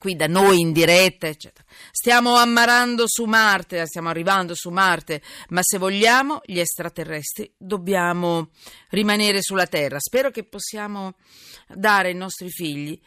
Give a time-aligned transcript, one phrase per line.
[0.00, 1.62] qui da noi in diretta, eccetera.
[1.90, 8.48] Stiamo ammarando su Marte, stiamo arrivando su Marte, ma se vogliamo gli extraterrestri dobbiamo
[8.88, 9.98] rimanere sulla Terra.
[10.00, 11.16] Spero che possiamo
[11.68, 12.98] dare ai nostri figli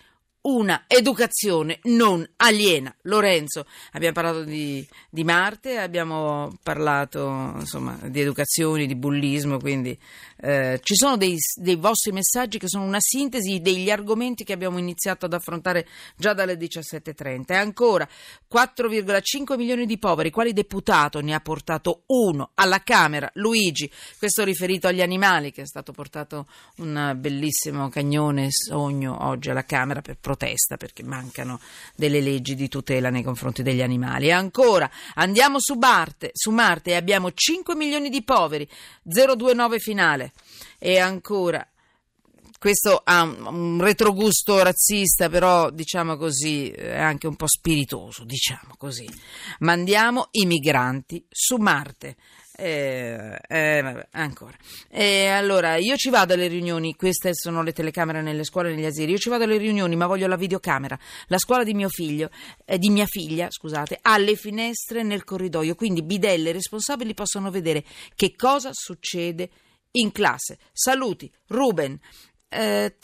[0.43, 2.93] una educazione non aliena.
[3.03, 9.97] Lorenzo, abbiamo parlato di, di Marte, abbiamo parlato insomma, di educazione, di bullismo, quindi
[10.37, 14.77] eh, ci sono dei, dei, vostri messaggi che sono una sintesi degli argomenti che abbiamo
[14.77, 15.87] iniziato ad affrontare
[16.17, 17.43] già dalle 17.30.
[17.47, 18.07] E ancora
[18.51, 23.29] 4,5 milioni di poveri, quali deputato ne ha portato uno alla Camera?
[23.35, 26.47] Luigi, questo riferito agli animali, che è stato portato
[26.77, 31.59] un bellissimo cagnone sogno oggi alla Camera per protesta perché mancano
[31.95, 34.27] delle leggi di tutela nei confronti degli animali.
[34.27, 38.67] E ancora andiamo su Marte, su Marte e abbiamo 5 milioni di poveri,
[39.03, 40.33] 029 finale.
[40.79, 41.65] E ancora
[42.57, 49.07] questo ha un retrogusto razzista, però diciamo così, è anche un po' spiritoso, diciamo così.
[49.59, 52.15] Mandiamo i migranti su Marte.
[52.55, 54.55] Eh, eh, vabbè, ancora.
[54.89, 58.85] Eh, allora, io ci vado alle riunioni, queste sono le telecamere nelle scuole e negli
[58.85, 59.11] asili.
[59.13, 60.97] Io ci vado alle riunioni, ma voglio la videocamera.
[61.27, 62.29] La scuola di mio figlio,
[62.65, 67.83] eh, di mia figlia, scusate, ha le finestre nel corridoio, quindi bidelle responsabili possono vedere
[68.15, 69.49] che cosa succede
[69.93, 70.59] in classe.
[70.71, 71.99] Saluti, Ruben.
[72.53, 72.95] Eh,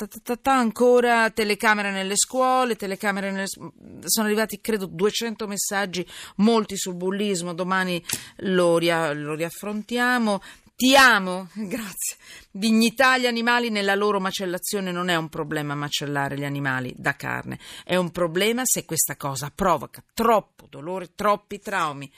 [0.44, 3.48] ancora telecamere nelle scuole, telecamere nelle...
[3.48, 6.06] sono arrivati credo 200 messaggi,
[6.38, 8.04] molti sul bullismo, domani
[8.38, 9.12] lo, ria...
[9.14, 10.42] lo riaffrontiamo.
[10.76, 12.16] Ti amo, grazie.
[12.52, 17.60] Dignità agli animali nella loro macellazione non è un problema macellare gli animali da carne,
[17.84, 22.10] è un problema se questa cosa provoca troppo dolore, troppi traumi.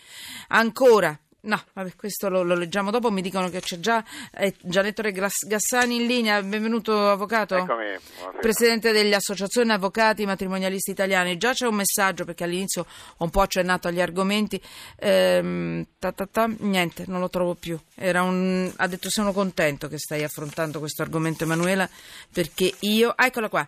[0.49, 3.09] Ancora, No, vabbè, questo lo, lo, leggiamo dopo.
[3.09, 6.42] Mi dicono che c'è già eh, Gianettore Gassani in linea.
[6.44, 7.56] Benvenuto, avvocato.
[7.56, 7.98] Eccomi.
[8.39, 11.38] Presidente delle associazioni avvocati matrimonialisti italiani.
[11.38, 12.86] Già c'è un messaggio perché all'inizio
[13.17, 14.61] ho un po' accennato agli argomenti.
[15.00, 17.80] Ehm, ta ta ta, niente, non lo trovo più.
[17.95, 21.89] Un, ha detto sono contento che stai affrontando questo argomento, Emanuela,
[22.32, 23.11] perché io.
[23.15, 23.67] Ah, eccola qua.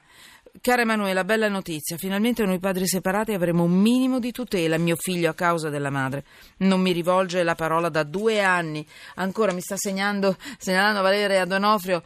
[0.61, 1.97] Cara Emanuela, bella notizia.
[1.97, 4.77] Finalmente noi padri separati avremo un minimo di tutela.
[4.77, 6.23] Mio figlio a causa della madre
[6.57, 8.87] non mi rivolge la parola da due anni.
[9.15, 12.03] Ancora mi sta segnando, segnalando Valeria Donofrio.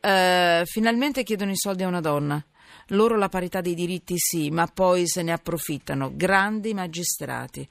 [0.00, 2.44] Eh, finalmente chiedono i soldi a una donna.
[2.88, 6.10] Loro la parità dei diritti sì, ma poi se ne approfittano.
[6.14, 7.66] Grandi magistrati.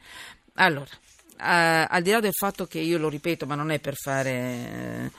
[0.56, 0.90] Allora,
[1.38, 4.32] eh, al di là del fatto che io lo ripeto, ma non è per fare
[4.32, 5.12] eh,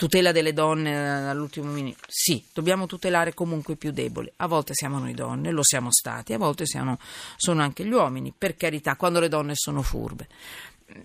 [0.00, 1.98] tutela delle donne eh, all'ultimo minuto.
[2.08, 4.32] Sì, dobbiamo tutelare comunque i più deboli.
[4.36, 6.96] A volte siamo noi donne, lo siamo stati, a volte siamo,
[7.36, 10.26] sono anche gli uomini, per carità, quando le donne sono furbe.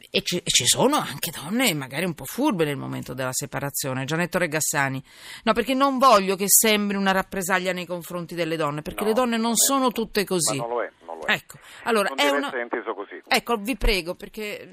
[0.09, 4.05] E ci, e ci, sono anche donne magari un po' furbe nel momento della separazione.
[4.05, 5.03] Gianetto Regassani.
[5.43, 9.13] No, perché non voglio che sembri una rappresaglia nei confronti delle donne, perché no, le
[9.13, 10.55] donne non sono tutte così.
[10.55, 10.91] Ma non lo è.
[11.25, 11.33] È.
[11.33, 12.47] Ecco, allora non è deve una...
[12.47, 13.21] essere inteso così.
[13.27, 14.67] Ecco, vi prego, perché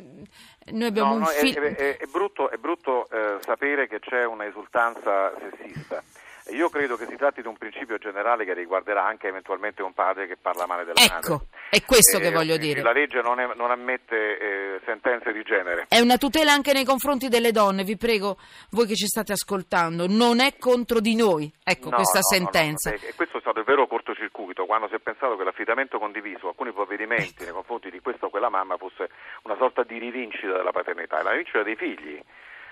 [0.71, 1.63] noi abbiamo no, un no, film.
[1.63, 6.03] È, è, è, brutto, è brutto eh, sapere che c'è una esultanza sessista.
[6.51, 10.27] Io credo che si tratti di un principio generale che riguarderà anche eventualmente un padre
[10.27, 11.35] che parla male della ecco, madre.
[11.35, 12.83] Ecco, è questo eh, che voglio dire.
[12.83, 15.87] La legge non, è, non ammette eh, sentenze di genere.
[15.89, 18.39] È una tutela anche nei confronti delle donne, vi prego,
[18.71, 22.91] voi che ci state ascoltando, non è contro di noi, ecco no, questa no, sentenza.
[22.91, 26.49] No, e questo è stato il vero cortocircuito, quando si è pensato che l'affidamento condiviso,
[26.49, 27.45] alcuni provvedimenti ecco.
[27.45, 29.11] nei confronti di questa o quella mamma fosse
[29.45, 32.21] una sorta di rivincita della paternità, e la rivincita dei figli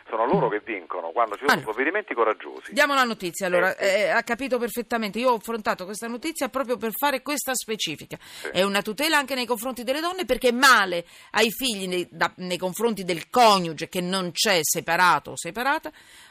[0.08, 2.72] sono loro che vincono quando ci sono allora, provvedimenti coraggiosi.
[2.72, 4.00] Diamo la notizia, allora, Eh, eh.
[4.00, 5.18] eh, ha capito perfettamente.
[5.18, 8.18] Io ho affrontato questa notizia proprio per fare questa specifica.
[8.20, 8.48] Sì.
[8.48, 12.58] È una tutela anche nei confronti delle donne perché male ai figli nei, da, nei
[12.58, 15.90] confronti del coniuge che non c'è separato o separata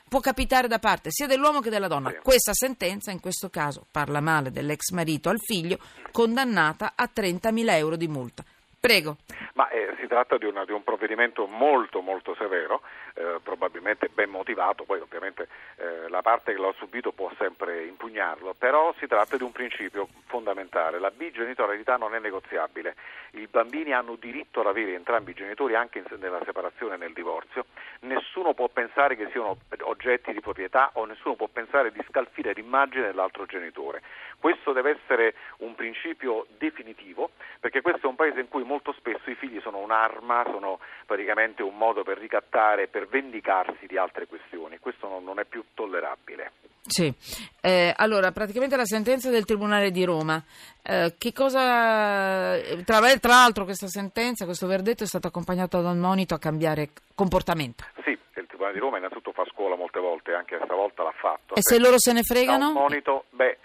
[0.10, 2.10] può capitare da parte sia dell'uomo che della donna.
[2.10, 2.18] Sì.
[2.22, 5.78] Questa sentenza, in questo caso, parla male dell'ex marito al figlio,
[6.12, 8.44] condannata a 30.000 euro di multa.
[8.80, 9.18] Prego.
[9.56, 12.82] Ma eh, si tratta di, una, di, un provvedimento molto molto severo,
[13.16, 18.56] eh, probabilmente ben motivato, poi ovviamente eh, la parte che l'ha subito può sempre impugnarlo,
[18.58, 22.96] però si tratta di un principio fondamentale, la bigenitorialità non è negoziabile,
[23.32, 27.12] i bambini hanno diritto ad avere entrambi i genitori anche in, nella separazione e nel
[27.12, 27.66] divorzio,
[28.02, 33.08] nessuno può pensare che siano oggetti di proprietà o nessuno può pensare di scalfire l'immagine
[33.08, 34.02] dell'altro genitore.
[34.40, 39.32] Questo deve essere un principio definitivo, perché questo è un paese in cui molto spesso
[39.32, 44.78] i figli sono un'arma, sono praticamente un modo per ricattare, per vendicarsi di altre questioni.
[44.78, 46.52] Questo non, non è più tollerabile.
[46.86, 47.14] Sì,
[47.62, 50.42] eh, allora praticamente la sentenza del Tribunale di Roma,
[50.82, 56.00] eh, che cosa, tra, tra, l'altro questa sentenza, questo verdetto è stato accompagnato da un
[56.00, 57.84] monito a cambiare comportamento.
[58.04, 61.56] Sì, il Tribunale di Roma innanzitutto fa scuola molte volte, anche stavolta l'ha fatto.
[61.56, 62.70] E se loro se ne fregano?
[62.70, 63.59] un monito, beh, eh,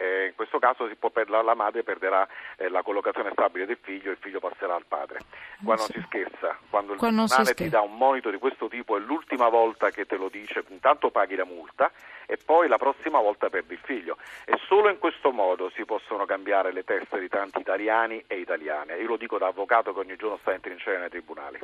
[0.64, 2.26] caso per, la, la, madre perderà
[2.56, 5.20] eh, la collocazione stabile del figlio e il figlio passerà al padre.
[5.62, 9.00] Qua non si scherza, quando il tribunale ti dà un monito di questo tipo è
[9.00, 11.90] l'ultima volta che te lo dice, intanto paghi la multa
[12.26, 14.16] e poi la prossima volta perdi il figlio.
[14.46, 18.96] E solo in questo modo si possono cambiare le teste di tanti italiani e italiane.
[18.96, 21.58] Io lo dico da avvocato che ogni giorno sta in trincea nei tribunali.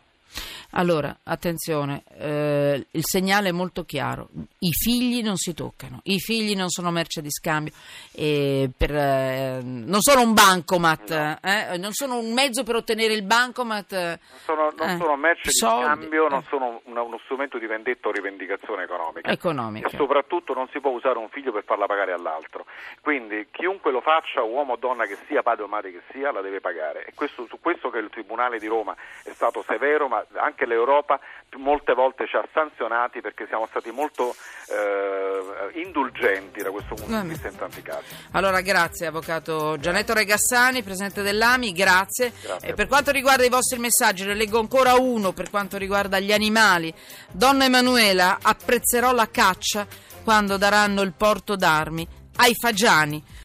[0.72, 4.28] Allora, attenzione, eh, il segnale è molto chiaro,
[4.60, 7.72] i figli non si toccano, i figli non sono merce di scambio,
[8.12, 11.38] eh, per, eh, non sono un bancomat, no.
[11.42, 13.92] Eh, non sono un mezzo per ottenere il bancomat.
[13.92, 16.46] Non sono, non eh, sono merce soldi, di scambio, non eh.
[16.48, 19.30] sono una, uno strumento di vendetta o rivendicazione economica.
[19.30, 19.88] economica.
[19.88, 22.66] E soprattutto non si può usare un figlio per farla pagare all'altro.
[23.00, 26.40] Quindi chiunque lo faccia, uomo o donna che sia, padre o madre che sia, la
[26.40, 27.06] deve pagare.
[27.06, 28.94] E questo, su questo che il Tribunale di Roma
[29.24, 31.18] è stato severo, ma anche anche l'Europa
[31.56, 34.34] molte volte ci ha sanzionati perché siamo stati molto
[34.68, 38.14] eh, indulgenti da questo punto di vista in tanti casi.
[38.32, 42.32] Allora grazie Avvocato Gianetto Regassani, Presidente dell'AMI, grazie.
[42.42, 42.74] grazie.
[42.74, 46.92] per quanto riguarda i vostri messaggi, ne leggo ancora uno per quanto riguarda gli animali.
[47.32, 49.86] Donna Emanuela, apprezzerò la caccia
[50.22, 52.06] quando daranno il porto d'armi
[52.36, 53.38] ai fagiani